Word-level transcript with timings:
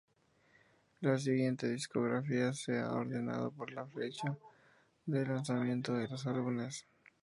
La 1.01 1.19
siguiente 1.19 1.69
discografía 1.69 2.53
se 2.53 2.79
ha 2.79 2.91
ordenado 2.91 3.51
por 3.51 3.71
la 3.71 3.85
fecha 3.85 4.35
de 5.05 5.27
lanzamiento 5.27 5.93
de 5.93 6.07
los 6.07 6.25
álbumes. 6.25 6.87